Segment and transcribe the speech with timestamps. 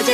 [0.00, 0.08] Hai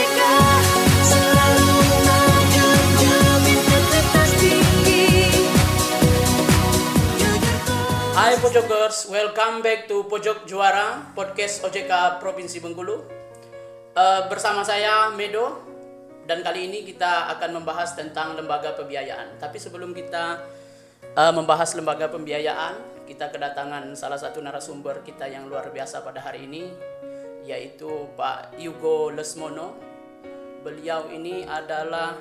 [8.42, 12.98] Pojokers, welcome back to Pojok Juara podcast OJK Provinsi Bengkulu.
[13.94, 15.62] Eh, bersama saya Medo
[16.26, 19.38] dan kali ini kita akan membahas tentang lembaga pembiayaan.
[19.38, 20.42] Tapi sebelum kita
[21.14, 26.50] eh, membahas lembaga pembiayaan, kita kedatangan salah satu narasumber kita yang luar biasa pada hari
[26.50, 26.74] ini,
[27.46, 29.78] yaitu Pak Yugo Lesmono.
[30.66, 32.18] Beliau ini adalah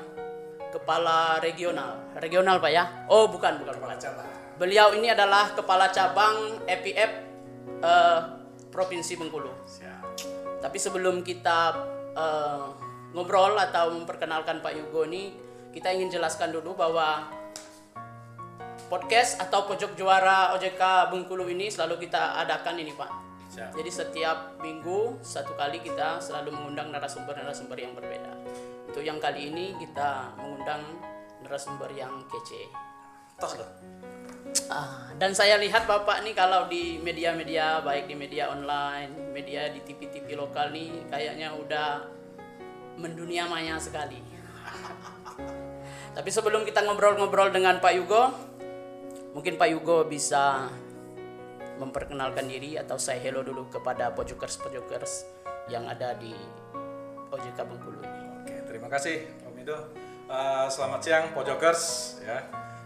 [0.70, 2.84] kepala regional, regional Pak ya?
[3.09, 4.29] Oh bukan, bukan kepala cabang.
[4.55, 7.11] Beliau ini adalah kepala cabang EPF
[7.81, 8.20] eh,
[8.70, 9.49] Provinsi Bengkulu.
[10.61, 11.73] Tapi sebelum kita
[12.13, 12.65] eh,
[13.17, 15.34] ngobrol atau memperkenalkan Pak Yugo ini,
[15.73, 17.27] kita ingin jelaskan dulu bahwa
[18.85, 23.26] podcast atau pojok juara OJK Bengkulu ini selalu kita adakan ini Pak.
[23.55, 28.31] Jadi setiap minggu satu kali kita selalu mengundang narasumber-narasumber yang berbeda.
[28.91, 30.84] Untuk yang kali ini kita mengundang
[31.39, 32.67] narasumber yang kece.
[33.39, 33.71] Tos dong.
[34.71, 39.84] Ah, dan saya lihat Bapak nih kalau di media-media baik di media online, media di
[39.84, 42.01] TV-TV lokal nih kayaknya udah
[42.97, 44.19] mendunia maya sekali.
[46.15, 48.23] Tapi sebelum kita ngobrol-ngobrol dengan Pak Yugo,
[49.35, 50.71] mungkin Pak Yugo bisa
[51.76, 55.27] memperkenalkan diri atau saya hello dulu kepada pojokers-pojokers
[55.68, 56.31] yang ada di
[57.34, 58.21] OJK Bengkulu ini.
[58.41, 59.77] Oke, terima kasih Om Ido.
[60.26, 61.81] Eh, selamat siang Pojokers
[62.23, 62.40] ya.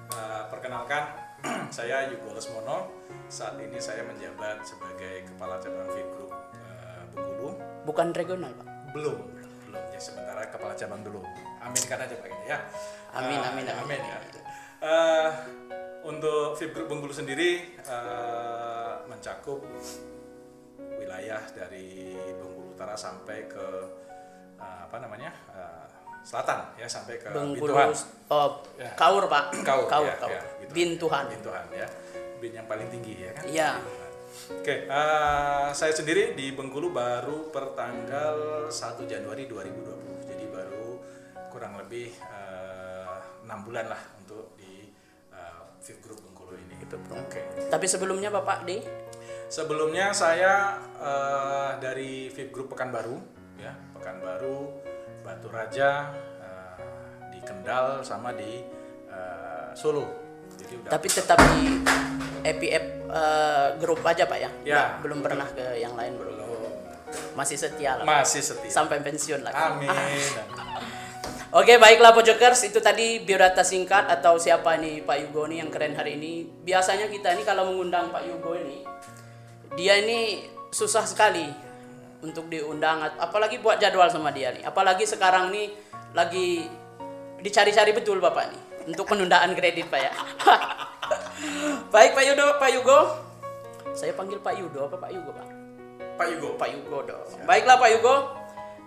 [0.09, 1.29] Eh, perkenalkan
[1.75, 2.99] saya Yugo Lesmono.
[3.29, 7.49] Saat ini saya menjabat sebagai kepala cabang Fit Group eh, Bengkulu.
[7.85, 8.67] Bukan regional, Pak.
[8.91, 9.17] Belum,
[9.69, 9.83] belum.
[9.93, 11.21] Ya sementara kepala cabang dulu.
[11.61, 12.57] Aminkan aja Pak ya.
[13.13, 13.99] Amin, amin, amin.
[13.99, 14.17] amin ya.
[14.79, 15.29] Eh,
[16.07, 18.58] untuk Fit Group Bengkulu sendiri eh,
[19.19, 19.59] mencakup
[20.95, 23.67] wilayah dari Bengkulu Utara sampai ke
[24.55, 25.83] eh, apa namanya eh,
[26.23, 27.91] selatan ya sampai ke Bengkulu Bintuhan.
[28.31, 28.95] oh, Ya.
[28.95, 29.59] Kaur, Pak.
[29.67, 30.31] Kaur, Kaur, ya, Kaur.
[30.31, 30.71] ya, gitu.
[30.71, 31.27] Bintuhan.
[31.27, 31.87] Bintuhan ya,
[32.39, 33.43] bin yang paling tinggi ya kan.
[33.43, 33.69] Iya.
[34.55, 40.31] Oke, eh, saya sendiri di Bengkulu baru per tanggal 1 Januari 2020.
[40.31, 40.95] Jadi baru
[41.51, 42.15] kurang lebih
[43.43, 44.87] enam bulan lah untuk di
[45.33, 46.79] eh, Fit Group Bengkulu ini.
[47.19, 47.67] Oke.
[47.67, 48.77] Tapi sebelumnya Bapak di
[49.49, 53.17] Sebelumnya saya eh, dari VIP Group Pekanbaru,
[53.57, 54.69] ya Pekanbaru,
[55.25, 56.75] Batu Raja, eh,
[57.33, 58.61] di Kendal sama di
[59.09, 60.05] eh, Solo.
[60.53, 61.81] Jadi udah tapi tetap di
[62.45, 64.49] EPF eh, grup aja Pak ya?
[64.61, 64.77] Ya.
[64.85, 66.37] Nggak- Belum pernah ke yang lain belum.
[67.33, 68.05] Masih setia lah.
[68.05, 68.69] Masih setia.
[68.69, 69.73] Sampai pensiun lah.
[69.73, 69.89] Amin.
[71.49, 75.97] Oke baiklah Pojokers itu tadi biodata singkat atau siapa nih Pak Yugo nih yang keren
[75.97, 76.45] hari ini.
[76.61, 78.85] Biasanya kita ini kalau mengundang Pak Yugo ini
[79.79, 80.43] dia ini
[80.75, 81.47] susah sekali
[82.19, 84.67] untuk diundang apalagi buat jadwal sama dia nih.
[84.67, 85.71] Apalagi sekarang nih
[86.11, 86.67] lagi
[87.39, 90.11] dicari-cari betul Bapak nih untuk penundaan kredit Pak ya.
[91.95, 92.99] Baik Pak Yudo, Pak Yugo.
[93.95, 95.47] Saya panggil Pak Yudo apa Pak Yugo Pak?
[96.19, 96.49] Pak Yugo.
[96.59, 97.27] Pak Yugo dong.
[97.47, 98.15] Baiklah Pak Yugo,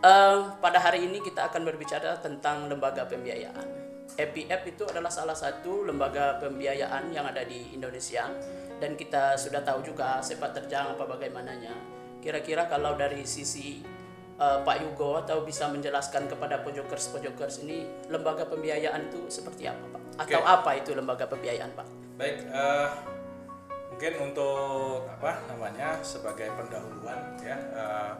[0.02, 3.94] Eh, pada hari ini kita akan berbicara tentang lembaga pembiayaan.
[4.18, 8.26] EPF itu adalah salah satu lembaga pembiayaan yang ada di Indonesia
[8.82, 11.70] dan kita sudah tahu juga sepak terjang apa bagaimananya.
[12.18, 13.78] Kira-kira kalau dari sisi
[14.42, 20.02] eh, Pak Yugo atau bisa menjelaskan kepada pojokers-pojokers ini lembaga pembiayaan itu seperti apa Pak?
[20.26, 20.50] Atau Oke.
[20.50, 21.86] apa itu lembaga pembiayaan Pak?
[22.18, 22.88] Baik, eh,
[23.94, 28.12] mungkin untuk apa namanya sebagai pendahuluan ya, eh,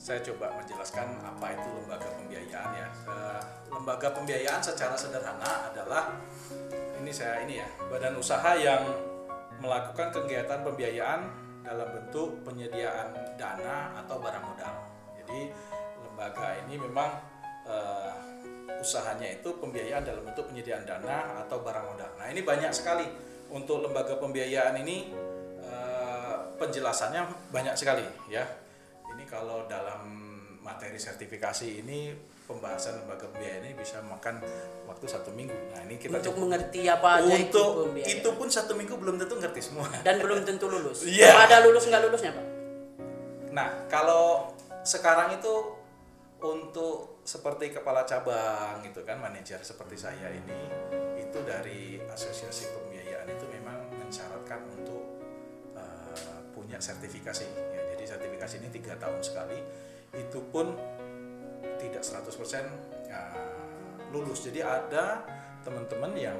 [0.00, 2.88] saya coba menjelaskan apa itu lembaga pembiayaan ya.
[3.68, 6.12] Lembaga pembiayaan secara sederhana adalah
[7.04, 9.13] ini saya ini ya badan usaha yang
[9.64, 11.20] melakukan kegiatan pembiayaan
[11.64, 14.74] dalam bentuk penyediaan dana atau barang modal.
[15.16, 15.48] Jadi
[16.04, 17.10] lembaga ini memang
[17.64, 18.12] eh,
[18.76, 22.10] usahanya itu pembiayaan dalam bentuk penyediaan dana atau barang modal.
[22.20, 23.08] Nah ini banyak sekali
[23.48, 25.16] untuk lembaga pembiayaan ini
[25.64, 28.44] eh, penjelasannya banyak sekali ya.
[29.16, 30.04] Ini kalau dalam
[30.60, 32.12] materi sertifikasi ini
[32.44, 34.44] pembahasan lembaga pembiayaan ini bisa makan
[34.84, 35.56] waktu satu minggu.
[35.72, 38.14] Nah ini kita Untuk coba- mengerti apa aja itu untuk pembiayaan.
[38.14, 39.88] itu pun satu minggu belum tentu ngerti semua.
[40.02, 41.04] dan belum tentu lulus.
[41.08, 41.32] Iya.
[41.32, 42.46] Apa ada lulus nggak lulusnya Pak?
[43.50, 44.52] Nah, kalau
[44.82, 45.52] sekarang itu
[46.38, 50.60] untuk seperti kepala cabang gitu kan, manajer seperti saya ini
[51.16, 55.00] itu dari asosiasi pembiayaan itu memang mensyaratkan untuk
[55.72, 57.46] eh, punya sertifikasi.
[57.72, 59.56] Ya, jadi sertifikasi ini tiga tahun sekali.
[60.12, 60.76] Itu pun
[61.84, 62.64] tidak 100%
[63.04, 63.20] ya,
[64.08, 64.48] lulus.
[64.48, 65.20] Jadi ada
[65.60, 66.36] teman-teman yang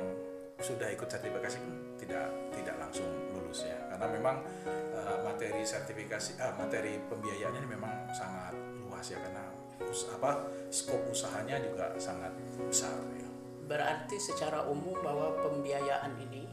[0.61, 4.37] sudah ikut sertifikasi pun tidak tidak langsung lulus ya karena memang
[4.67, 9.45] eh, materi sertifikasi ah, materi pembiayaan ini memang sangat luas ya karena
[9.85, 12.31] us- apa skop usahanya juga sangat
[12.65, 13.29] besar ya.
[13.65, 16.47] Berarti secara umum bahwa pembiayaan ini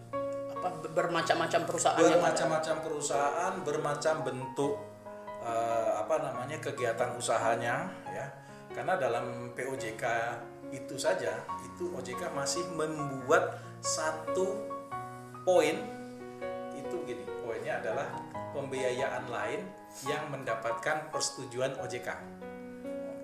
[0.51, 4.73] apa bermacam-macam perusahaan bermacam-macam perusahaan bermacam bentuk
[5.45, 8.10] eh, apa namanya kegiatan usahanya ya
[8.71, 10.03] karena dalam POJK
[10.71, 14.67] itu saja itu OJK masih membuat satu
[15.43, 15.75] poin
[16.75, 18.07] itu gini poinnya adalah
[18.55, 19.61] pembiayaan lain
[20.07, 22.09] yang mendapatkan persetujuan OJK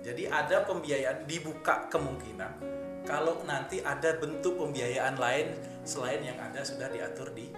[0.04, 2.78] jadi ada pembiayaan dibuka kemungkinan
[3.08, 7.48] kalau nanti ada bentuk pembiayaan lain selain yang ada sudah diatur di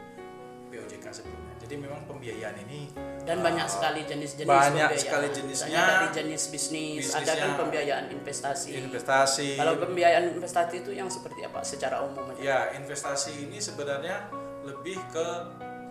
[0.70, 1.49] POJK sebelumnya.
[1.70, 2.90] Jadi memang pembiayaan ini
[3.22, 5.70] dan banyak sekali jenis-jenis banyak sekali jenisnya.
[5.70, 8.74] Misalnya dari jenis bisnis, ada kan pembiayaan investasi.
[8.74, 9.54] investasi.
[9.54, 12.42] Kalau pembiayaan investasi itu yang seperti apa secara umum aja?
[12.42, 14.26] Ya, investasi ini sebenarnya
[14.66, 15.26] lebih ke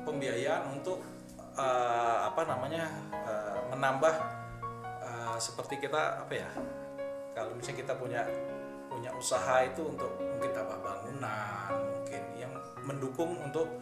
[0.03, 0.99] pembiayaan untuk
[1.55, 2.83] eh, apa namanya
[3.15, 4.15] eh, menambah
[4.99, 6.51] eh, seperti kita apa ya?
[7.31, 8.27] Kalau misalnya kita punya
[8.91, 12.51] punya usaha itu untuk mungkin tambah bangunan, mungkin yang
[12.83, 13.79] mendukung untuk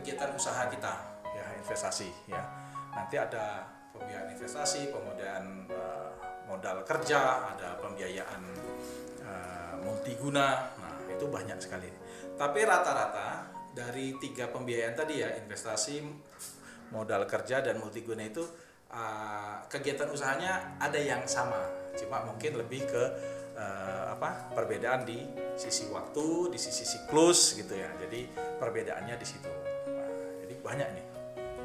[0.00, 2.40] kegiatan usaha kita, ya investasi ya.
[2.96, 6.10] Nanti ada pembiayaan investasi, kemudian eh,
[6.48, 8.42] modal kerja, ada pembiayaan
[9.20, 10.72] eh, multiguna.
[10.80, 11.92] Nah, itu banyak sekali.
[12.40, 16.00] Tapi rata-rata dari tiga pembiayaan tadi ya, investasi,
[16.90, 18.42] modal kerja dan multiguna itu
[18.88, 21.60] eh, kegiatan usahanya ada yang sama,
[21.92, 23.04] cuma mungkin lebih ke
[23.54, 24.48] eh, apa?
[24.56, 25.28] perbedaan di
[25.60, 27.92] sisi waktu, di sisi siklus gitu ya.
[28.00, 28.26] Jadi
[28.58, 29.69] perbedaannya di situ.
[30.70, 31.04] Banyak nih.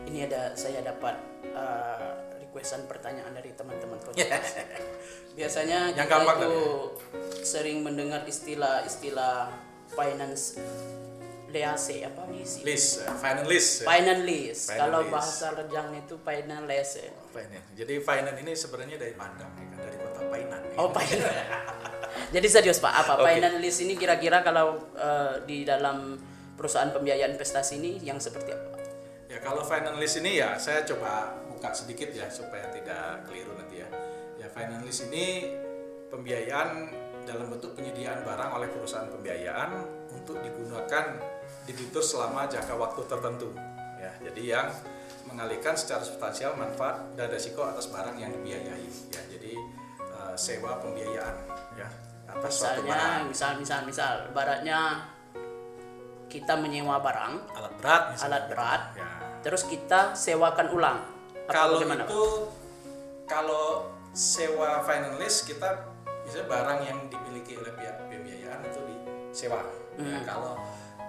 [0.09, 1.13] Ini ada saya dapat
[1.53, 4.01] uh, requestan pertanyaan dari teman-teman.
[5.37, 6.61] Biasanya Yang kita gampang itu ya?
[7.45, 9.53] sering mendengar istilah-istilah
[9.93, 10.57] finance
[11.53, 12.65] lease apa lisi?
[12.65, 13.85] List, eh, final list.
[13.85, 14.61] Finance lease.
[14.73, 17.03] Finance Kalau bahasa rejang itu finance lease.
[17.29, 17.67] Finance.
[17.77, 20.61] Jadi finance ini sebenarnya dari Padang ya kan, dari kota Painan.
[20.65, 20.75] ya.
[20.81, 21.29] Oh, finance.
[22.35, 23.29] Jadi serius Pak, apa Oke.
[23.29, 26.17] finance lease ini kira-kira kalau uh, di dalam
[26.55, 28.74] perusahaan pembiayaan investasi ini yang seperti apa?
[29.25, 33.81] Ya kalau finance list ini ya saya coba buka sedikit ya supaya tidak keliru nanti
[33.81, 33.89] ya.
[34.37, 35.49] Ya finance list ini
[36.13, 36.93] pembiayaan
[37.25, 39.69] dalam bentuk penyediaan barang oleh perusahaan pembiayaan
[40.13, 41.17] untuk digunakan
[41.65, 43.49] debitur selama jangka waktu tertentu.
[43.97, 44.67] Ya, jadi yang
[45.25, 48.85] mengalihkan secara substansial manfaat dan resiko atas barang yang dibiayai.
[49.09, 49.57] Ya, jadi
[49.97, 51.35] eh, sewa pembiayaan
[51.73, 51.89] ya
[52.29, 53.25] atas suatu barang.
[53.25, 55.09] Misalnya, misal, misal, misal, baratnya
[56.35, 58.27] kita menyewa barang, alat berat misalnya.
[58.27, 59.07] alat berat, Ya.
[59.39, 60.99] terus kita sewakan ulang.
[61.47, 62.23] Kalau bagaimana, itu
[63.23, 65.87] kalau sewa finalist kita
[66.23, 69.61] bisa barang yang dimiliki oleh pihak pembiayaan itu disewa
[69.95, 70.59] Ya, kalau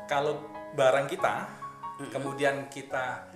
[0.07, 0.33] kalau
[0.75, 1.49] barang kita
[2.13, 3.27] kemudian kita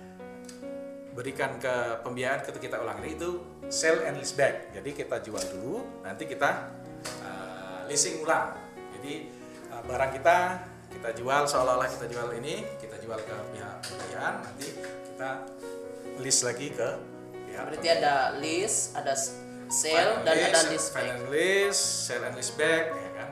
[1.11, 5.83] berikan ke pembiayaan ketika kita ulang itu sell and lease back jadi kita jual dulu
[6.05, 6.71] nanti kita
[7.19, 8.55] uh, leasing ulang
[8.95, 9.27] jadi
[9.73, 10.37] uh, barang kita
[10.91, 14.67] kita jual seolah-olah kita jual ini kita jual ke pihak pembiayaan nanti
[15.07, 15.29] kita
[16.17, 16.89] lease lagi ke
[17.45, 19.13] pihak Berarti ada lease, ada
[19.67, 20.95] sale, dan ada lease back.
[20.97, 23.29] finance lease sell and lease back ya kan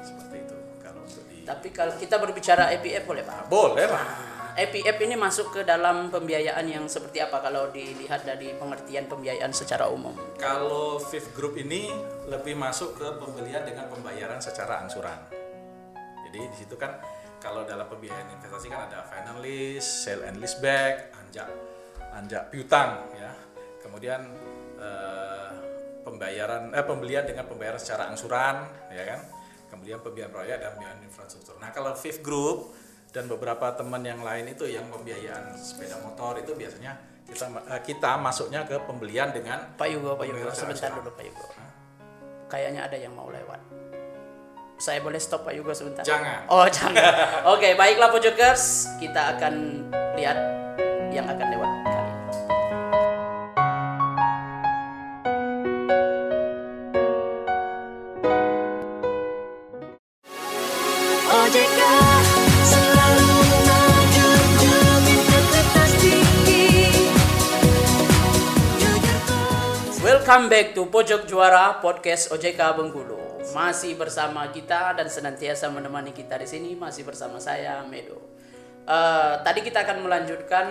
[0.00, 3.40] seperti itu kalau untuk di Tapi kalau kita berbicara EPF boleh Pak?
[3.48, 4.06] boleh lah
[4.52, 9.88] EPF ini masuk ke dalam pembiayaan yang seperti apa kalau dilihat dari pengertian pembiayaan secara
[9.88, 10.12] umum?
[10.36, 11.88] Kalau Fifth Group ini
[12.26, 15.16] lebih masuk ke pembelian dengan pembayaran secara angsuran.
[16.30, 16.94] Jadi di situ kan
[17.42, 21.50] kalau dalam pembiayaan investasi kan ada final lease, sale and lease back, anjak
[22.14, 23.34] anjak piutang ya.
[23.82, 24.22] Kemudian
[24.78, 25.50] eh,
[26.06, 28.62] pembayaran eh pembelian dengan pembayaran secara angsuran
[28.94, 29.20] ya kan.
[29.74, 31.58] Kemudian pembiayaan proyek dan pembiayaan infrastruktur.
[31.58, 32.74] Nah, kalau Fifth Group
[33.10, 36.94] dan beberapa teman yang lain itu yang pembiayaan sepeda motor itu biasanya
[37.26, 41.46] kita eh, kita masuknya ke pembelian dengan Pak Yugo, Pak Yugo, sebentar dulu Pak Yugo.
[42.50, 43.79] Kayaknya ada yang mau lewat.
[44.80, 46.00] Saya boleh stop Pak Yugo sebentar?
[46.00, 46.48] Jangan.
[46.48, 46.96] Oh jangan.
[47.52, 49.84] Oke, baiklah Pojokers, kita akan
[50.16, 50.40] lihat
[51.12, 52.12] yang akan lewat kali
[66.08, 66.64] ini.
[70.00, 73.29] Welcome back to Pojok Juara Podcast OJK Bengkulu.
[73.50, 78.18] Masih bersama kita dan senantiasa menemani kita di sini masih bersama saya Medo.
[78.86, 80.66] Eh, tadi kita akan melanjutkan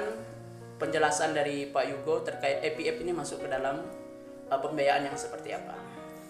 [0.80, 3.84] penjelasan dari Pak Yugo terkait EPF ini masuk ke dalam
[4.48, 5.76] eh, pembiayaan yang seperti apa.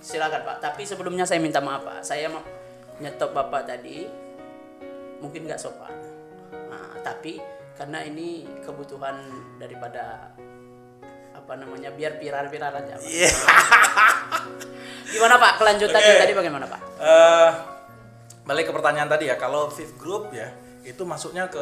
[0.01, 0.58] Silakan Pak.
[0.63, 2.01] Tapi sebelumnya saya minta maaf Pak.
[2.01, 2.41] Saya mau
[2.98, 4.10] nyetop Bapak tadi
[5.22, 5.94] mungkin nggak sopan.
[6.72, 7.38] Nah, tapi
[7.77, 9.15] karena ini kebutuhan
[9.60, 10.34] daripada
[11.32, 12.96] apa namanya biar viral-viral aja.
[13.01, 13.32] Iya.
[15.08, 16.22] Gimana Pak kelanjutannya Oke.
[16.22, 16.79] tadi bagaimana Pak?
[17.00, 17.51] Eh,
[18.44, 20.50] balik ke pertanyaan tadi ya, kalau VIP Group ya,
[20.82, 21.62] itu masuknya ke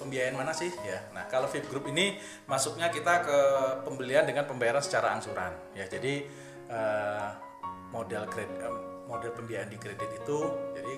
[0.00, 0.72] pembiayaan mana sih?
[0.82, 3.38] Ya, nah kalau VIP Group ini masuknya kita ke
[3.84, 5.52] pembelian dengan pembayaran secara angsuran.
[5.76, 6.26] Ya, jadi
[6.68, 7.28] eh,
[7.92, 8.74] model kredit, eh,
[9.06, 10.38] model pembiayaan di kredit itu,
[10.74, 10.94] jadi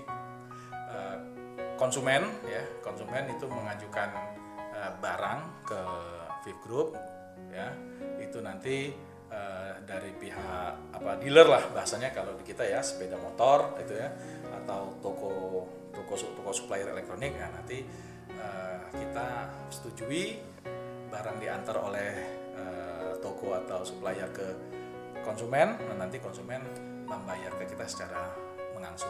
[0.72, 1.16] eh,
[1.76, 4.08] konsumen ya, konsumen itu mengajukan
[4.74, 5.80] eh, barang ke
[6.46, 6.88] VIP Group,
[7.52, 7.74] ya,
[8.22, 8.94] itu nanti
[9.30, 14.08] eh, dari pihak apa dealer lah bahasanya kalau di kita ya sepeda motor itu ya
[14.62, 15.30] atau toko
[15.94, 17.82] toko toko supplier elektronik ya nanti
[18.30, 19.28] eh, kita
[19.70, 20.38] setujui
[21.10, 22.12] barang diantar oleh
[22.54, 24.46] eh, toko atau supplier ke
[25.22, 26.62] konsumen nah nanti konsumen
[27.06, 29.08] membayar ke kita secara mengangsur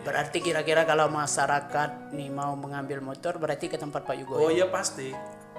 [0.00, 4.40] Berarti kira-kira kalau masyarakat nih mau mengambil motor berarti ke tempat Pak Yugo.
[4.40, 4.64] oh ya?
[4.64, 5.12] iya pasti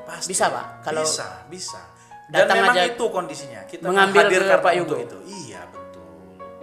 [0.03, 0.65] pasti Bisa, Pak?
[0.81, 1.81] Kalau bisa bisa
[2.29, 4.95] dan datang memang aja itu kondisinya kita mengambil ke Pak Yugo?
[4.98, 6.05] itu iya betul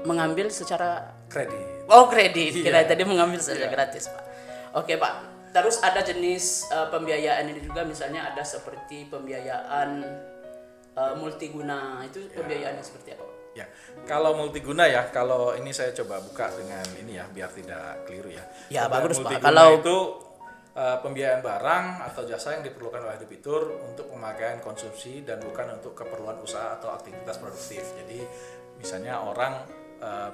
[0.06, 0.90] Mengambil secara
[1.26, 2.88] kredit Oh kredit, kira Iya.
[2.90, 3.70] tadi mengambil saja Iya.
[3.70, 4.22] gratis pak.
[4.74, 5.22] Oke pak.
[5.54, 10.02] Terus ada jenis eh, pembiayaan ini juga, misalnya ada seperti pembiayaan
[10.92, 12.02] eh, multiguna.
[12.02, 12.34] Itu Iya.
[12.34, 13.22] pembiayaannya seperti apa?
[13.22, 13.34] Pak?
[13.54, 13.64] Ya,
[14.04, 18.44] kalau multiguna ya, kalau ini saya coba buka dengan ini ya, biar tidak keliru ya.
[18.68, 19.40] Ya, bagus, Pak.
[19.40, 19.96] Kalau- itu
[20.76, 25.96] eh, pembiayaan barang atau jasa yang diperlukan oleh debitur untuk pemakaian konsumsi dan bukan untuk
[25.96, 27.82] keperluan usaha atau aktivitas produktif.
[27.96, 28.20] Jadi,
[28.76, 29.64] misalnya orang
[30.04, 30.30] eh,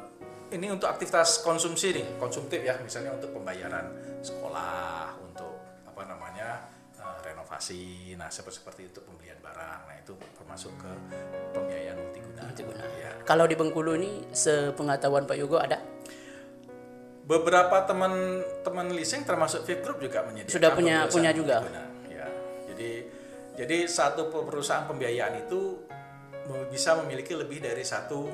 [0.53, 6.67] ini untuk aktivitas konsumsi nih, konsumtif ya, misalnya untuk pembayaran sekolah, untuk apa namanya
[6.99, 10.91] eh, renovasi, nah seperti seperti itu pembelian barang, nah itu termasuk ke
[11.57, 12.41] pembiayaan multiguna.
[12.51, 12.85] Multiguna.
[12.99, 13.13] Ya.
[13.23, 15.79] Kalau di Bengkulu ini, sepengetahuan Pak Yugo ada?
[17.23, 21.62] Beberapa teman-teman leasing termasuk VIP Group juga menyediakan Sudah punya- punya juga?
[22.11, 22.26] Ya.
[22.69, 22.91] Jadi
[23.52, 25.87] jadi satu perusahaan pembiayaan itu
[26.69, 28.26] bisa memiliki lebih dari satu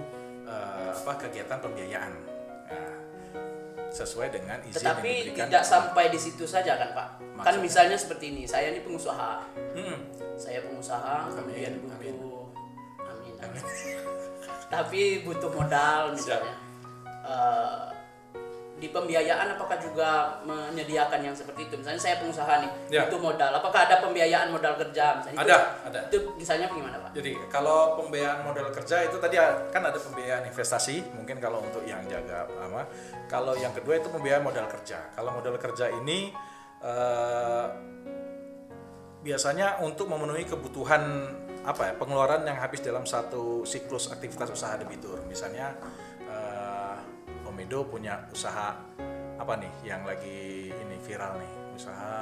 [0.45, 2.13] eh, apa kegiatan pembiayaan.
[2.65, 2.97] Nah,
[3.89, 5.45] sesuai dengan izin yang Tetapi diberikan.
[5.45, 7.09] tidak sampai di situ saja kan Pak?
[7.21, 7.61] Kan Maksudnya?
[7.61, 9.45] misalnya seperti ini, saya ini pengusaha.
[9.77, 9.99] Hmm.
[10.35, 12.15] Saya pengusaha, kemudian Amin, amin.
[12.17, 12.45] butuh,
[13.05, 13.63] amin, amin.
[14.73, 16.55] Tapi butuh modal misalnya.
[17.23, 17.85] Eh,
[18.79, 21.75] di pembiayaan apakah juga menyediakan yang seperti itu?
[21.79, 23.07] Misalnya saya pengusaha nih, Ya.
[23.07, 23.51] butuh modal.
[23.51, 25.39] Apakah ada pembiayaan modal kerja misalnya?
[25.43, 26.01] Ada, itu, ada.
[26.07, 27.11] Itu misalnya bagaimana Pak?
[27.19, 29.37] Jadi kalau pembiayaan modal kerja itu tadi
[29.75, 32.87] kan ada pembiayaan investasi, mungkin kalau untuk yang jaga apa.
[33.27, 35.11] Kalau yang kedua itu pembiayaan modal kerja.
[35.13, 36.31] Kalau modal kerja ini
[36.79, 37.67] eh,
[39.19, 41.03] biasanya untuk memenuhi kebutuhan
[41.67, 45.21] apa ya pengeluaran yang habis dalam satu siklus aktivitas usaha debitur.
[45.27, 45.75] Misalnya
[47.59, 48.71] Omedo punya usaha
[49.35, 52.15] apa nih yang lagi ini viral nih usaha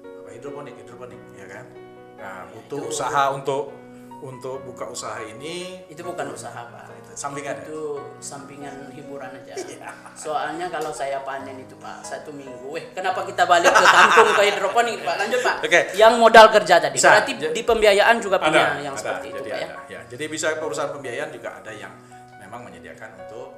[0.00, 1.68] apa hidroponik hidroponik ya kan
[2.16, 3.76] nah butuh usaha untuk
[4.24, 6.88] untuk buka usaha ini Itu bukan usaha Pak.
[7.12, 7.68] sampingan ya?
[7.68, 9.52] Itu sampingan hiburan aja.
[9.76, 9.92] Iya.
[10.16, 12.80] Soalnya kalau saya panen itu Pak, satu minggu.
[12.80, 15.14] Eh, kenapa kita balik ke kampung ke hidroponik Pak?
[15.20, 15.56] Lanjut Pak.
[15.68, 15.80] Oke.
[16.00, 16.96] Yang modal kerja tadi.
[16.96, 17.12] Bisa.
[17.12, 19.00] Berarti di pembiayaan juga punya ada yang ada.
[19.04, 19.68] seperti itu jadi Pak ya.
[19.92, 21.92] ya jadi bisa perusahaan pembiayaan juga ada yang
[22.40, 23.55] memang menyediakan untuk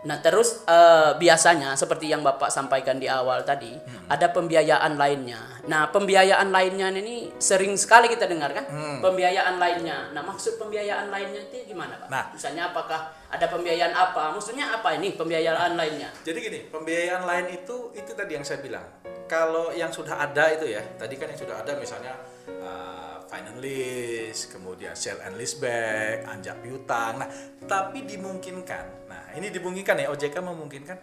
[0.00, 4.08] Nah terus eh, biasanya seperti yang Bapak sampaikan di awal tadi Hmm.
[4.08, 5.40] ada pembiayaan lainnya.
[5.68, 8.64] Nah pembiayaan lainnya ini sering sekali kita dengar kan
[9.04, 10.08] pembiayaan lainnya.
[10.16, 12.08] Nah maksud pembiayaan lainnya itu gimana Pak?
[12.08, 12.14] Hmm.
[12.16, 12.24] Nah.
[12.32, 14.32] Misalnya apakah ada pembiayaan apa?
[14.32, 16.08] Maksudnya apa ini pembiayaan lainnya?
[16.24, 18.82] Jadi gini, pembiayaan lain itu itu tadi yang saya bilang.
[19.30, 22.18] Kalau yang sudah ada itu ya, tadi kan yang sudah ada misalnya
[22.58, 27.22] uh, finance lease, kemudian sell and lease back, anjak piutang.
[27.22, 27.30] Nah,
[27.70, 28.99] tapi dimungkinkan.
[29.20, 30.98] Nah, ini dimungkinkan ya OJK memungkinkan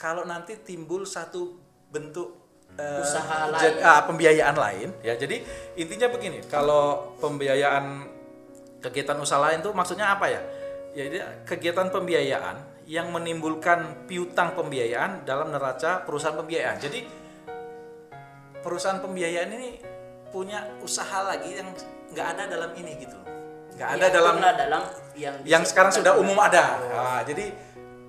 [0.00, 1.54] kalau nanti timbul satu
[1.92, 2.34] bentuk
[2.74, 3.84] uh, Usaha jen- lain.
[3.84, 5.14] ah, pembiayaan lain ya.
[5.14, 5.44] Jadi
[5.76, 8.08] intinya begini, kalau pembiayaan
[8.80, 10.40] kegiatan usaha lain itu maksudnya apa ya?
[10.96, 16.78] Jadi kegiatan pembiayaan yang menimbulkan piutang pembiayaan dalam neraca perusahaan pembiayaan.
[16.80, 17.00] Jadi
[18.60, 19.70] perusahaan pembiayaan ini
[20.32, 21.70] punya usaha lagi yang
[22.12, 23.18] nggak ada dalam ini gitu.
[23.74, 24.82] Nggak ada Ya, dalam dalam
[25.14, 26.78] yang yang sekarang sudah umum ada.
[26.80, 27.50] Nah, jadi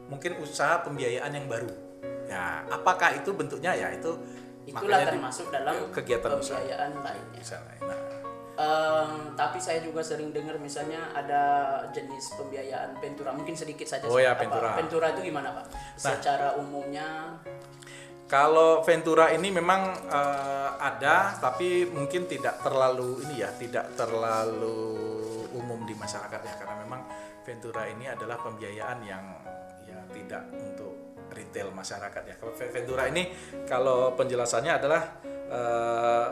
[0.06, 1.70] mungkin usaha pembiayaan yang baru.
[2.26, 4.10] Ya, apakah itu bentuknya ya itu
[4.66, 6.58] Itulah makanya di- termasuk dalam kegiatan usaha.
[6.58, 7.38] pembiayaan lainnya.
[7.38, 8.00] Misalnya, nah,
[8.56, 11.44] Em, tapi saya juga sering dengar misalnya ada
[11.92, 14.68] jenis pembiayaan pentura mungkin sedikit saja Oh ya, Apa- pentura.
[14.70, 14.76] Nah.
[14.80, 17.36] pentura itu gimana pak secara umumnya
[18.26, 25.15] Kalau Ventura ini memang eh, ada, tapi mungkin tidak terlalu ini ya, tidak terlalu
[25.86, 27.02] di masyarakat ya, karena memang
[27.46, 29.24] Ventura ini adalah pembiayaan yang
[29.86, 30.94] ya tidak untuk
[31.30, 32.36] retail masyarakat ya.
[32.42, 33.24] Kalau Ventura ini,
[33.70, 36.28] kalau penjelasannya adalah eh,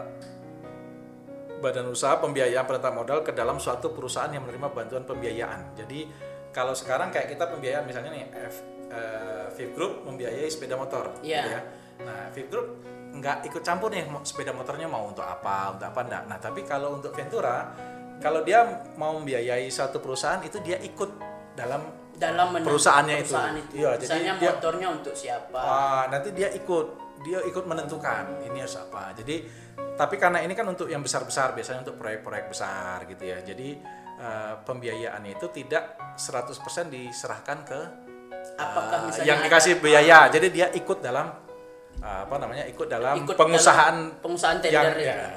[1.64, 5.80] badan usaha pembiayaan perintah modal ke dalam suatu perusahaan yang menerima bantuan pembiayaan.
[5.80, 6.12] Jadi
[6.52, 8.56] kalau sekarang kayak kita pembiayaan misalnya nih F,
[8.92, 11.40] eh, Vip Group membiayai sepeda motor, Iya.
[11.40, 11.62] gitu ya.
[12.04, 12.68] Nah Vip Group
[13.14, 16.24] nggak ikut campur nih sepeda motornya mau untuk apa, untuk apa enggak.
[16.28, 17.70] Nah tapi kalau untuk Ventura,
[18.20, 18.62] kalau dia
[18.94, 21.10] mau membiayai satu perusahaan itu dia ikut
[21.54, 21.82] dalam
[22.14, 23.34] dalam Perusahaannya itu.
[23.34, 23.74] perusahaan itu.
[23.76, 25.60] Iya, jadi Misalnya dia- motornya untuk siapa?
[25.60, 26.88] Ah, nanti dia ikut,
[27.22, 29.12] dia ikut menentukan ini harus apa.
[29.18, 29.36] Jadi,
[29.94, 33.42] tapi karena ini kan untuk yang besar-besar, biasanya untuk proyek-proyek besar gitu ya.
[33.42, 33.76] Jadi
[34.14, 36.54] eh, pembiayaannya itu tidak 100%
[36.88, 37.80] diserahkan ke
[38.56, 40.30] Apakah eh, misalnya yang dikasih biaya.
[40.30, 41.28] Jadi dia ikut dalam
[41.98, 42.64] eh, apa namanya?
[42.70, 45.28] Ikut dalam Ikut pengusahaan dalam pengusahaan yang tender ya, ya.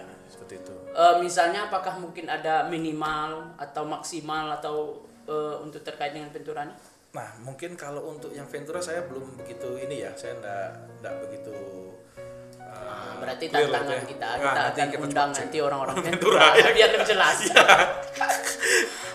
[0.96, 6.72] Eh, misalnya apakah mungkin ada minimal atau maksimal atau eh, untuk terkait dengan venturanya?
[7.12, 11.52] Nah, mungkin kalau untuk yang Ventura saya belum begitu ini ya, saya enggak enggak begitu
[12.56, 14.08] eh, Berarti clear lah tantangan ya.
[14.08, 16.68] kita Nah, kita nanti akan kita undang nanti orang-orang Ventura, ventura ya.
[16.72, 17.36] biar lebih jelas.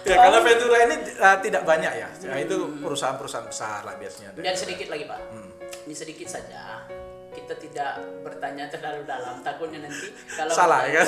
[0.01, 2.09] Ya, karena Ventura ini uh, tidak banyak ya.
[2.25, 4.33] Nah, itu perusahaan-perusahaan besar lah biasanya.
[4.33, 5.53] Dan sedikit lagi pak, Hmm.
[5.85, 6.89] ini sedikit saja.
[7.31, 7.91] Kita tidak
[8.27, 11.03] bertanya terlalu dalam, takutnya nanti kalau Salah, ya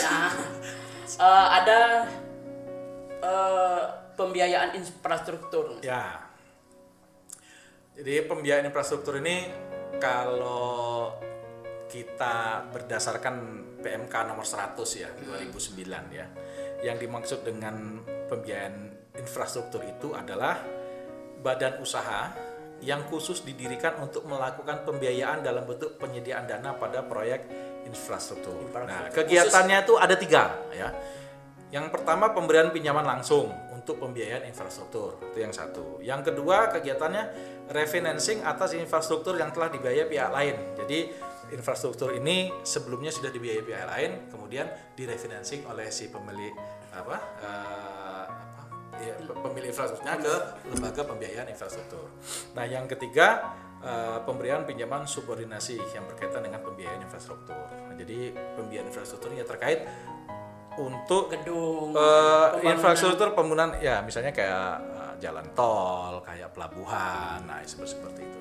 [1.28, 1.80] eh, ada
[3.20, 3.84] eh,
[4.16, 5.84] pembiayaan infrastruktur.
[5.84, 6.24] Ya.
[7.94, 9.52] Jadi pembiayaan infrastruktur ini
[10.02, 11.14] kalau
[11.92, 13.36] kita berdasarkan
[13.86, 16.26] PMK nomor 100 ya, 2009 ya.
[16.82, 18.02] Yang dimaksud dengan
[18.32, 18.78] pembiayaan
[19.20, 20.58] infrastruktur itu adalah
[21.44, 22.34] badan usaha
[22.84, 27.48] yang khusus didirikan untuk melakukan pembiayaan dalam bentuk penyediaan dana pada proyek
[27.88, 28.54] infrastruktur.
[28.54, 29.18] Nah, Infrastruktur.
[29.24, 30.44] kegiatannya itu ada tiga
[30.76, 30.90] ya.
[31.74, 35.98] Yang pertama pemberian pinjaman langsung untuk pembiayaan infrastruktur itu yang satu.
[36.06, 37.24] Yang kedua kegiatannya
[37.74, 40.56] refinancing atas infrastruktur yang telah dibiayai pihak lain.
[40.78, 41.00] Jadi
[41.50, 46.54] infrastruktur ini sebelumnya sudah dibiayai pihak lain, kemudian direfinancing oleh si pemilik
[46.94, 48.23] apa, eh,
[49.00, 50.34] ya, pemilik infrastrukturnya ke
[50.70, 52.06] lembaga pembiayaan infrastruktur.
[52.54, 57.58] Nah yang ketiga eh, pemberian pinjaman subordinasi yang berkaitan dengan pembiayaan infrastruktur.
[57.58, 59.84] Nah, jadi pembiayaan infrastruktur ini terkait
[60.74, 62.74] untuk Gedung, Eh, pembangunan.
[62.74, 68.40] infrastruktur pembangunan ya misalnya kayak eh, jalan tol, kayak pelabuhan, nah seperti seperti itu.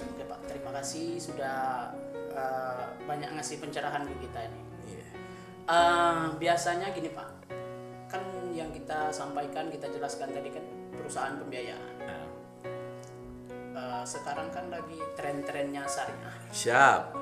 [0.00, 1.92] Oke Pak, terima kasih sudah
[2.32, 4.60] eh, banyak ngasih pencerahan ke kita ini.
[4.88, 5.04] Iya.
[5.68, 7.39] Eh, biasanya gini Pak,
[8.10, 11.94] kan yang kita sampaikan kita jelaskan tadi kan perusahaan pembiayaan.
[12.02, 12.26] Nah,
[13.70, 16.34] Eh, sekarang kan lagi tren-trennya syariah.
[16.50, 17.14] siap.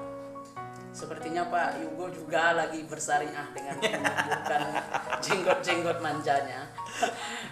[0.91, 4.63] Sepertinya Pak Yugo juga lagi bersyariah dengan menunjukkan
[5.25, 6.67] jenggot-jenggot manjanya.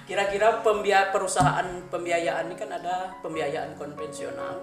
[0.08, 4.58] Kira-kira pembia perusahaan pembiayaan ini kan ada pembiayaan konvensional,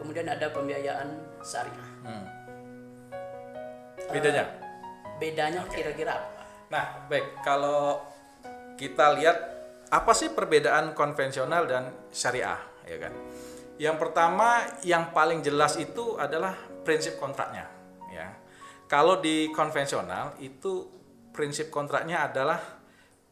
[0.00, 1.12] kemudian ada pembiayaan
[1.44, 1.90] syariah.
[2.06, 2.24] Hmm.
[4.08, 4.44] Bedanya.
[5.20, 6.28] Bedanya kira-kira apa?
[6.32, 6.46] Pak?
[6.72, 8.00] Nah, baik kalau
[8.82, 9.36] kita lihat
[9.92, 13.12] apa sih perbedaan konvensional dan syariah, ya kan?
[13.78, 14.48] Yang pertama,
[14.82, 17.70] yang paling jelas itu adalah prinsip kontraknya,
[18.10, 18.28] ya.
[18.90, 20.84] Kalau di konvensional itu
[21.32, 22.60] prinsip kontraknya adalah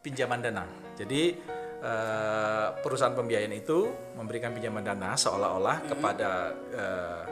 [0.01, 0.65] pinjaman dana.
[0.97, 1.37] Jadi
[1.81, 6.31] eh, perusahaan pembiayaan itu memberikan pinjaman dana seolah-olah kepada
[6.73, 7.23] eh,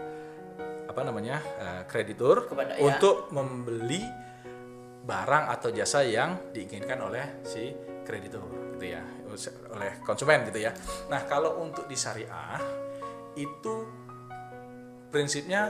[0.88, 2.84] apa namanya eh, kreditur Kepada- ya.
[2.84, 4.04] untuk membeli
[5.08, 7.72] barang atau jasa yang diinginkan oleh si
[8.08, 8.40] kreditur
[8.72, 9.04] gitu ya
[9.70, 10.72] oleh konsumen gitu ya
[11.06, 12.56] nah kalau untuk di syariah
[13.36, 13.84] itu
[15.08, 15.68] prinsipnya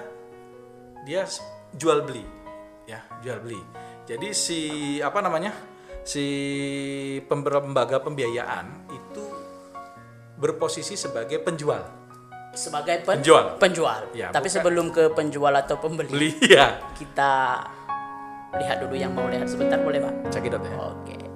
[1.03, 1.27] dia
[1.72, 2.22] jual beli
[2.87, 3.59] ya jual beli
[4.07, 4.61] jadi si
[4.98, 5.51] apa namanya
[6.01, 6.24] si
[7.20, 9.24] lembaga pembiayaan itu
[10.37, 11.98] berposisi sebagai penjual
[12.48, 13.61] Sebagai pen- Penjual.
[13.61, 14.09] penjual.
[14.16, 17.61] Ya, Tapi bukan- sebelum ke penjual atau pembeli, beli ya kita
[18.57, 20.33] lihat dulu yang mau lihat sebentar boleh Pak?
[20.33, 21.12] cekidot ya Oke.
[21.12, 21.28] OJK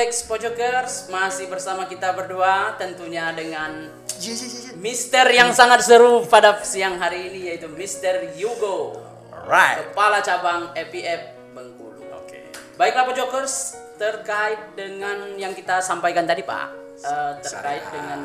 [0.00, 1.12] welcome back Spojokers.
[1.12, 3.92] Masih bersama kita berdua tentunya dengan
[4.80, 8.96] Mister yang sangat seru pada siang hari ini yaitu Mister Yugo.
[9.44, 12.00] right Kepala cabang EPF Bengkulu.
[12.16, 12.40] oke
[12.80, 16.68] Baiklah Pojokers, terkait dengan yang kita sampaikan tadi Pak,
[17.04, 17.92] eh, terkait Syariah.
[17.92, 18.20] dengan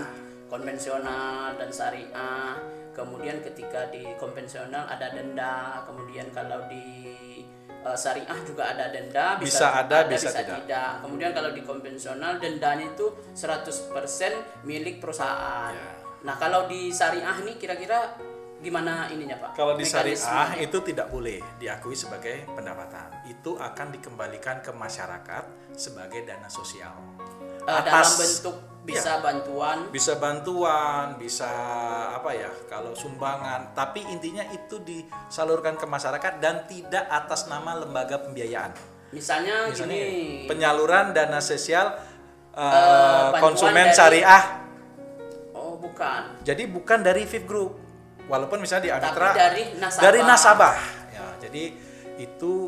[0.48, 2.56] konvensional dan syariah.
[2.96, 7.44] Kemudian ketika di konvensional ada denda, kemudian kalau di
[7.86, 11.06] eh, syariah juga ada denda, Bisa ada, bisa tidak.
[11.06, 15.72] Kemudian kalau di konvensional dendanya itu 100% milik perusahaan.
[15.72, 15.94] Ya.
[16.26, 18.18] Nah, kalau di syariah nih kira-kira
[18.58, 19.50] gimana ininya Pak?
[19.54, 23.30] Kalau di syariah itu tidak boleh diakui sebagai pendapatan.
[23.30, 26.98] Itu akan dikembalikan ke masyarakat sebagai dana sosial.
[27.62, 31.50] Dalam Atas- bentuk bisa bantuan bisa bantuan, bisa
[32.14, 38.22] apa ya, kalau sumbangan, tapi intinya itu disalurkan ke masyarakat dan tidak atas nama lembaga
[38.22, 38.72] pembiayaan.
[39.10, 41.98] misalnya, Misalnya gini penyaluran dana sosial
[42.54, 44.44] bantuan konsumen dari- syariah.
[45.52, 47.72] oh bukan Jadi bukan dari VIP Group.
[48.26, 50.02] Walaupun misalnya di Amitra dari nasabah.
[50.02, 50.76] dari nasabah.
[51.14, 51.64] Ya, jadi
[52.18, 52.65] itu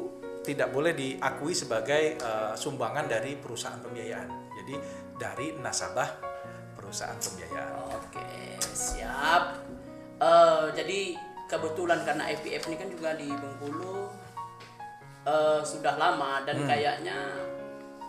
[0.48, 4.30] tidak boleh diakui sebagai eh, sumbangan dari perusahaan pembiayaan.
[4.56, 4.76] Jadi
[5.20, 6.08] dari nasabah
[6.74, 7.74] perusahaan pembiayaan.
[7.92, 8.28] oke
[8.64, 9.44] siap
[10.18, 11.14] Eh, jadi
[11.46, 14.10] kebetulan karena FPF ini kan juga di Bengkulu
[15.24, 16.66] eh, sudah lama dan Hmm.
[16.66, 17.18] kayaknya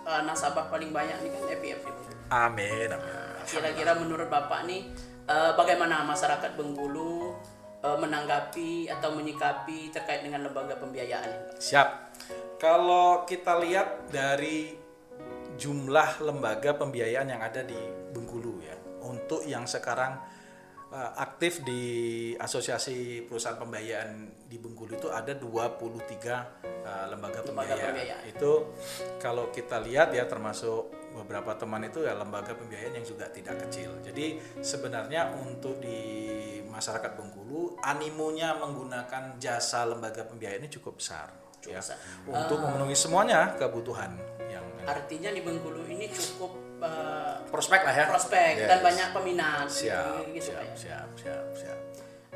[0.01, 2.89] eh, nasabah paling banyak ini kan FPF di Bengkulu Amin.
[3.45, 4.89] kira-kira menurut bapak nih
[5.27, 7.37] eh, bagaimana masyarakat Bengkulu
[7.83, 11.59] eh, menanggapi atau menyikapi terkait dengan lembaga pembiayaan?
[11.59, 11.89] Siap.
[12.59, 14.75] Kalau kita lihat dari
[15.59, 17.79] jumlah lembaga pembiayaan yang ada di
[18.15, 18.75] Bengkulu ya,
[19.07, 20.19] untuk yang sekarang
[20.91, 21.83] eh, aktif di
[22.35, 25.47] Asosiasi Perusahaan Pembiayaan di Bengkulu itu ada 23
[26.83, 27.95] eh, lembaga pembiayaan.
[27.95, 28.23] pembiayaan.
[28.27, 28.75] Itu
[29.23, 33.99] kalau kita lihat ya termasuk beberapa teman itu ya lembaga pembiayaan yang juga tidak kecil.
[34.03, 35.99] Jadi sebenarnya untuk di
[36.79, 41.27] masyarakat Bengkulu animonya menggunakan jasa lembaga pembiayaan ini cukup besar.
[41.67, 41.99] ya, besar.
[42.25, 44.15] Untuk memenuhi semuanya kebutuhan
[44.47, 48.07] yang artinya di Bengkulu ini cukup eh, prospek lah ya.
[48.07, 48.69] prospek Yes.
[48.71, 50.75] dan banyak peminat Siap, gitu siap, Pak ya.
[50.79, 51.79] siap, siap, siap.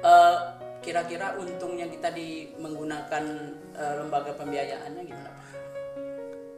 [0.02, 0.36] Eh,
[0.82, 3.24] kira-kira untungnya kita di menggunakan
[3.72, 5.40] eh, lembaga pembiayaannya gimana Pak?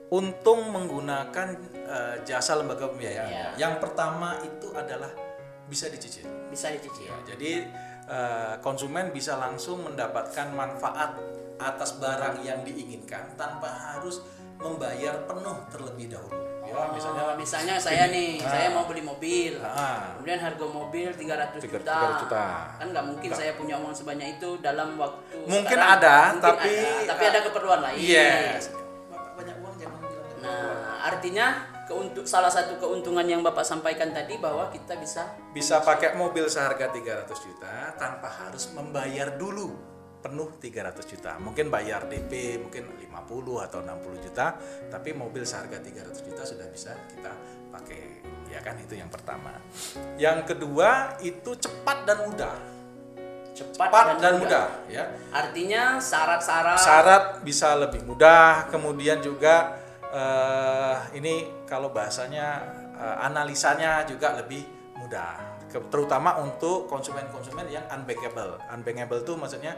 [0.09, 1.49] Untung menggunakan
[1.85, 3.29] eh, jasa lembaga pembiayaan.
[3.29, 3.49] Ya.
[3.61, 5.11] Yang pertama itu adalah
[5.67, 6.27] bisa dicicil.
[6.47, 7.53] bisa dicicil Ya, jadi
[8.05, 11.17] eh, konsumen bisa langsung mendapatkan manfaat
[11.57, 14.21] atas barang yang diinginkan tanpa harus
[14.55, 16.37] membayar penuh terlebih dahulu.
[16.65, 18.49] Ya, misalnya Oh, misalnya saya nih, Ah.
[18.51, 19.57] saya mau beli mobil.
[19.59, 20.15] Ah.
[20.15, 21.95] Kemudian harga mobil 300 Tiga- juta.
[21.95, 22.45] 300 juta.
[22.75, 25.99] Kan nggak mungkin saya punya uang sebanyak itu dalam waktu Mungkin sekarang.
[25.99, 27.99] ada, Mungkin tapi- ada, tapi ada keperluan lain.
[27.99, 28.63] Yes.
[29.07, 30.43] Bapak banyak uang jangan bilang jangan.
[30.43, 31.47] Nah, artinya
[31.85, 36.89] keuntung salah satu keuntungan yang Bapak sampaikan tadi bahwa kita bisa bisa pakai mobil seharga
[36.89, 39.95] 300 juta tanpa harus membayar dulu
[40.25, 41.37] penuh 300 juta.
[41.37, 44.57] Mungkin bayar DP mungkin 50 atau 60 juta,
[44.89, 47.33] tapi mobil seharga 300 juta sudah bisa kita
[47.69, 48.25] pakai.
[48.49, 49.53] Ya kan itu yang pertama.
[50.17, 52.57] Yang kedua itu cepat dan mudah.
[53.55, 55.07] cepat, Cepat dan, mudah, ya.
[55.31, 59.84] Artinya syarat-syarat Syarat bisa lebih mudah, kemudian juga
[60.15, 62.63] eh, ini kalau bahasanya
[62.95, 64.63] eh, analisanya juga lebih
[64.95, 65.59] mudah.
[65.75, 68.63] Terutama untuk konsumen-konsumen yang unbankable.
[68.71, 69.75] Unbankable itu maksudnya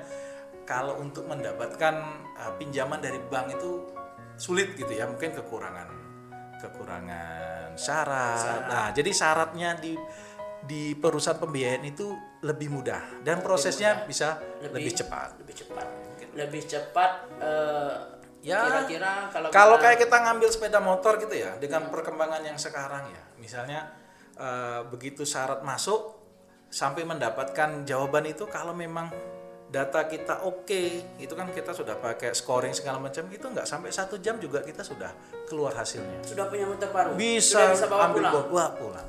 [0.69, 1.95] kalau untuk mendapatkan
[2.37, 3.89] eh, pinjaman dari bank itu
[4.37, 5.89] sulit gitu ya, mungkin kekurangan
[6.61, 8.69] kekurangan syarat.
[8.69, 9.97] Nah, jadi syaratnya di
[10.67, 12.11] di perusahaan pembiayaan itu
[12.43, 15.39] lebih mudah dan prosesnya bisa lebih, cepat.
[15.39, 15.87] lebih cepat
[16.37, 17.95] lebih cepat eh,
[18.47, 22.55] Ya, kira-kira kalau Kalau kita- kayak kita ngambil sepeda motor gitu ya, dengan perkembangan yang
[22.57, 23.91] sekarang ya, misalnya
[24.37, 26.15] eh, begitu syarat masuk
[26.69, 29.09] sampai mendapatkan jawaban itu kalau memang
[29.67, 30.83] data kita oke,
[31.17, 34.85] itu kan kita sudah pakai scoring segala macam, itu nggak sampai satu jam juga kita
[34.85, 35.11] sudah
[35.45, 36.23] keluar hasilnya.
[36.23, 38.73] sudah punya motor baru Bisa, sudah bisa bawa ambil pulang bawa pulang.
[38.79, 39.09] pulang.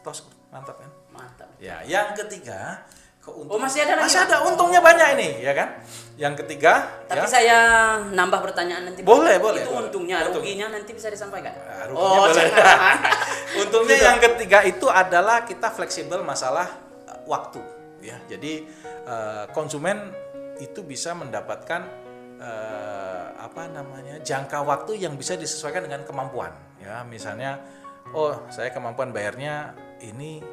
[0.00, 0.90] Tos, mantap kan?
[1.12, 2.86] mantap Ya, yang ketiga
[3.20, 3.52] keuntungan.
[3.52, 4.28] Oh, masih ada lagi, Masih Pak?
[4.32, 5.68] ada untungnya banyak ini, ya kan?
[6.20, 6.72] Yang ketiga,
[7.08, 7.32] tapi ya.
[7.32, 7.58] saya
[8.12, 9.88] nambah pertanyaan nanti Boleh, boleh, itu boleh.
[9.88, 10.44] untungnya Untung.
[10.44, 12.44] ruginya nanti bisa disampaikan Ah, ruginya oh boleh.
[13.64, 16.68] Untungnya yang ketiga itu adalah kita fleksibel masalah
[17.08, 17.64] uh, waktu
[18.04, 18.20] ya.
[18.28, 18.68] Jadi
[19.08, 20.12] uh, konsumen
[20.60, 21.88] itu bisa mendapatkan
[22.36, 26.52] uh, apa namanya jangka waktu yang bisa disesuaikan dengan kemampuan
[26.84, 27.00] ya.
[27.08, 27.64] Misalnya
[28.12, 29.72] oh saya kemampuan bayarnya
[30.04, 30.44] ini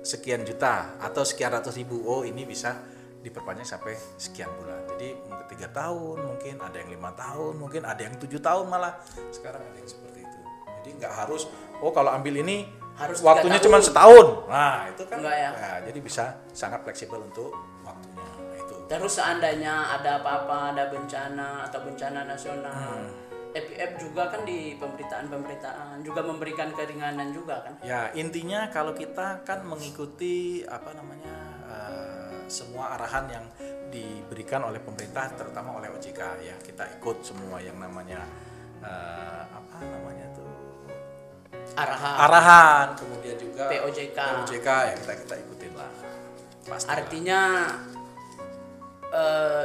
[0.00, 2.00] sekian juta atau sekian ratus ribu.
[2.04, 2.76] Oh ini bisa
[3.20, 4.80] diperpanjang sampai sekian bulan.
[4.96, 8.96] Jadi mungkin tiga tahun mungkin ada yang lima tahun mungkin ada yang tujuh tahun malah.
[9.28, 10.40] Sekarang ada yang seperti itu.
[10.80, 11.44] Jadi nggak harus
[11.84, 14.44] oh kalau ambil ini Harus waktunya cuma setahun.
[14.44, 15.50] Nah itu kan Enggak ya?
[15.56, 17.48] nah, jadi bisa sangat fleksibel untuk
[17.80, 18.20] waktunya.
[18.20, 18.76] Nah, itu.
[18.92, 23.08] Terus seandainya ada apa-apa ada bencana atau bencana nasional Hmm.
[23.50, 29.66] FPF juga kan di pemberitaan-pemberitaan juga memberikan keringanan juga kan Ya intinya kalau kita kan
[29.66, 31.36] mengikuti apa namanya
[31.66, 33.46] eh, semua arahan yang
[33.90, 38.22] diberikan oleh pemerintah terutama oleh OJK ya kita ikut semua yang namanya
[38.82, 40.46] eh, apa namanya tuh
[41.74, 44.18] arahan arahan kemudian juga POJK.
[44.18, 45.92] POJK ya kita kita ikutin lah
[46.60, 47.02] Pastilah.
[47.02, 47.40] Artinya
[49.10, 49.64] eh,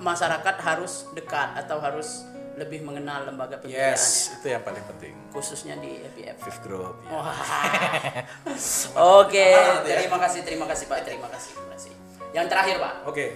[0.00, 2.24] masyarakat harus dekat atau harus
[2.56, 4.40] lebih mengenal lembaga pembiayaan Yes, ya.
[4.40, 5.14] itu yang paling penting.
[5.28, 6.36] khususnya di FPF.
[6.40, 6.96] Fifth group.
[7.04, 7.12] ya.
[7.12, 7.36] Wah.
[9.20, 9.46] Oke,
[9.84, 11.92] terima kasih, terima kasih Pak, terima kasih, terima kasih.
[12.32, 13.26] Yang terakhir Pak, Oke.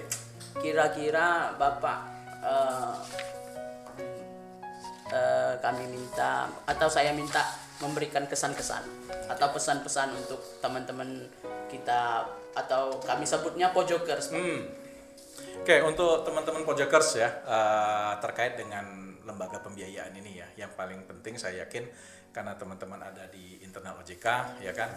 [0.58, 1.98] kira-kira Bapak
[2.40, 2.94] eh,
[5.12, 7.44] eh, kami minta atau saya minta
[7.80, 8.84] memberikan kesan-kesan
[9.28, 11.28] atau pesan-pesan untuk teman-teman
[11.68, 14.32] kita atau kami sebutnya pojokers.
[14.32, 14.68] Hmm.
[15.60, 21.36] Oke, untuk teman-teman Pojakers ya eh, terkait dengan lembaga pembiayaan ini ya, yang paling penting
[21.36, 21.86] saya yakin
[22.30, 24.26] karena teman-teman ada di internal OJK
[24.62, 24.90] ya kan.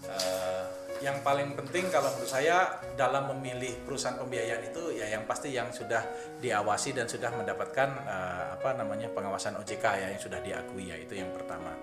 [0.00, 0.64] eh,
[1.04, 5.68] yang paling penting kalau menurut saya dalam memilih perusahaan pembiayaan itu ya yang pasti yang
[5.68, 6.00] sudah
[6.40, 11.20] diawasi dan sudah mendapatkan eh, apa namanya pengawasan OJK ya yang sudah diakui ya itu
[11.20, 11.76] yang pertama.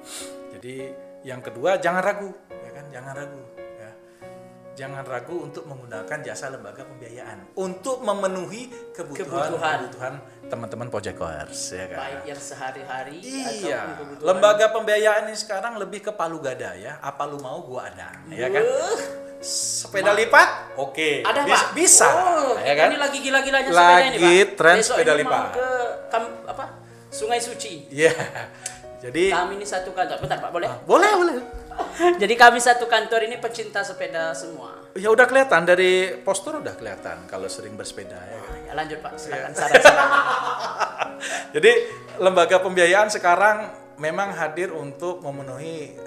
[0.50, 0.89] Jadi
[1.26, 3.41] yang kedua jangan ragu ya kan, jangan ragu
[4.77, 9.77] jangan ragu untuk menggunakan jasa lembaga pembiayaan untuk memenuhi kebutuhan Kebutuhan.
[9.81, 10.13] kebutuhan
[10.47, 11.97] teman-teman Pojakers ya kan.
[11.97, 17.01] Baik yang sehari-hari Iya, lembaga pembiayaan ini sekarang lebih ke palu gada ya.
[17.01, 18.61] Apa lu mau gua ada, ya kan?
[18.61, 18.99] Uh,
[19.37, 21.21] Sepeda lipat, oke.
[21.21, 21.65] ada Bis- Pak?
[21.73, 22.89] Bisa, Oh, ya kan?
[22.89, 24.21] Ini lagi gila-gilanya sepeda ini Pak.
[24.23, 25.45] Lagi tren Besok sepeda lipat.
[25.53, 25.67] ke
[26.07, 26.65] kam- apa?
[27.09, 27.85] Sungai Suci.
[27.89, 28.13] Iya.
[28.97, 30.17] Jadi Kami ini satu kantor.
[30.19, 30.69] Bentar Pak, boleh?
[30.85, 31.35] boleh, boleh.
[31.97, 34.93] Jadi kami satu kantor ini pecinta sepeda semua.
[34.93, 38.57] Ya udah kelihatan dari postur udah kelihatan kalau sering bersepeda ya kan.
[38.65, 40.09] Ya, lanjut Pak, silakan saran-saran.
[41.57, 41.71] Jadi
[42.21, 43.57] lembaga pembiayaan sekarang
[43.97, 45.97] memang hadir untuk memenuhi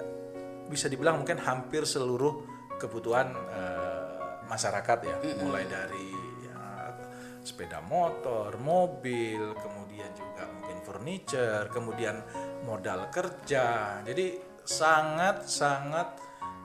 [0.71, 2.47] bisa dibilang mungkin hampir seluruh
[2.79, 4.15] kebutuhan eh,
[4.47, 6.07] masyarakat ya, mulai dari
[6.47, 6.95] ya,
[7.43, 12.23] sepeda motor, mobil, kemudian juga mungkin furniture, kemudian
[12.63, 13.99] modal kerja.
[14.07, 16.07] Jadi sangat sangat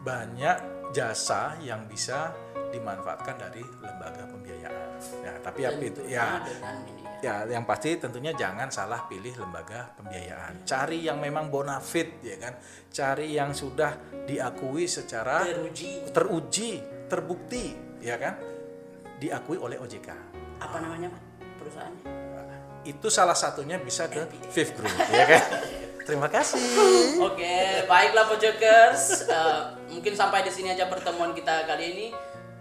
[0.04, 0.56] banyak
[0.94, 2.30] jasa yang bisa
[2.70, 4.88] dimanfaatkan dari lembaga pembiayaan.
[5.22, 7.04] Ya, tapi apa itu ya Tentunya dengan ini ya.
[7.16, 10.68] Ya, yang pasti tentunya jangan salah pilih lembaga pembiayaan.
[10.68, 12.60] Cari yang memang bonafit, ya kan?
[12.92, 13.96] Cari yang sudah
[14.28, 16.12] diakui secara Teruji.
[16.12, 16.70] teruji,
[17.08, 17.64] terbukti,
[18.04, 18.36] ya kan?
[19.16, 20.08] Diakui oleh OJK.
[20.60, 21.22] Apa namanya Pak?
[21.56, 22.04] Perusahaannya?
[22.86, 25.42] Itu salah satunya bisa ke Fifth Group, ya kan?
[26.06, 26.62] Terima kasih.
[27.18, 29.26] Oke, baiklah Pojokers.
[29.26, 32.06] Eh, mungkin sampai di sini aja pertemuan kita kali ini.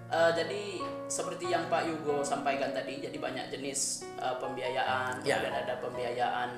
[0.09, 5.21] Eh, jadi seperti yang Pak Yugo sampaikan tadi, jadi banyak jenis eh, pembiayaan.
[5.21, 5.37] Ya.
[5.37, 6.49] Kemudian ada pembiayaan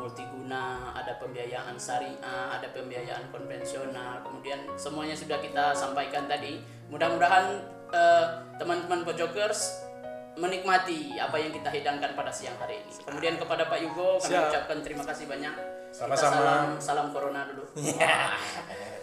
[0.00, 4.24] multiguna, ada pembiayaan syariah, ada pembiayaan konvensional.
[4.24, 6.64] Kemudian semuanya sudah kita sampaikan tadi.
[6.88, 7.60] Mudah-mudahan
[7.92, 8.26] eh,
[8.56, 9.92] teman-teman Pojokers
[10.40, 12.92] menikmati apa yang kita hidangkan pada siang hari ini.
[13.04, 14.48] Kemudian kepada Pak Yugo kami Siap.
[14.48, 15.52] ucapkan terima kasih banyak.
[15.90, 16.36] Sama-sama.
[16.38, 17.64] Salam, salam corona dulu.
[17.78, 17.98] Iya.
[17.98, 18.30] Yeah.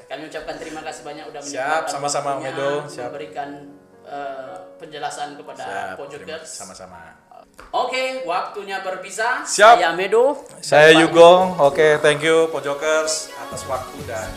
[0.08, 2.88] Kami ucapkan terima kasih banyak udah Siap, sama-sama Medo.
[2.88, 3.12] Siap.
[3.12, 3.76] Memberikan
[4.08, 6.47] uh, penjelasan kepada Pojokers.
[6.47, 7.28] Sama-sama.
[7.76, 9.43] Oke, okay, waktunya berpisah.
[9.43, 9.84] Siap.
[9.84, 10.47] Saya Medo.
[10.63, 11.60] Saya Yugo.
[11.60, 14.32] Oke, okay, thank you Pojokers atas waktu dan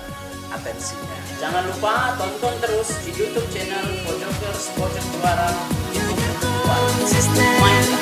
[0.50, 1.18] atensinya.
[1.38, 5.50] Jangan lupa tonton terus di YouTube channel Pojokers Pojok Juara.
[7.60, 7.99] Main.